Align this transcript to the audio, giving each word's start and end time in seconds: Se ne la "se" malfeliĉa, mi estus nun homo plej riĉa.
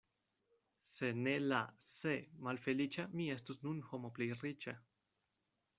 Se 0.91 1.09
ne 1.27 1.33
la 1.51 1.59
"se" 1.91 2.15
malfeliĉa, 2.47 3.07
mi 3.19 3.29
estus 3.37 3.63
nun 3.67 3.87
homo 3.91 4.13
plej 4.19 4.31
riĉa. 4.47 4.77